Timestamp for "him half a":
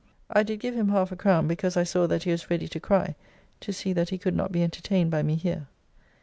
0.75-1.15